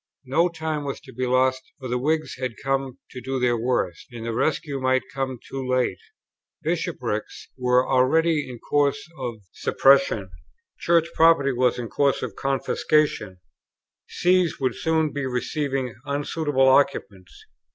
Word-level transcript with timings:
No 0.25 0.49
time 0.49 0.83
was 0.83 0.99
to 1.01 1.13
be 1.13 1.27
lost, 1.27 1.61
for 1.77 1.87
the 1.87 1.99
Whigs 1.99 2.37
had 2.39 2.57
come 2.57 2.97
to 3.11 3.21
do 3.21 3.39
their 3.39 3.55
worst, 3.55 4.07
and 4.11 4.25
the 4.25 4.33
rescue 4.33 4.79
might 4.81 5.03
come 5.13 5.37
too 5.47 5.63
late. 5.69 5.99
Bishopricks 6.63 7.49
were 7.55 7.87
already 7.87 8.49
in 8.49 8.57
course 8.57 9.07
of 9.19 9.43
suppression; 9.51 10.31
Church 10.79 11.05
property 11.13 11.51
was 11.53 11.77
in 11.77 11.87
course 11.87 12.23
of 12.23 12.35
confiscation; 12.35 13.41
Sees 14.09 14.59
would 14.59 14.73
soon 14.73 15.11
be 15.13 15.27
receiving 15.27 15.93
unsuitable 16.03 16.67
occupants. 16.67 17.45